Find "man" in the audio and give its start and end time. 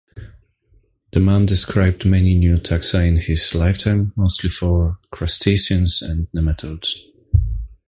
1.19-1.45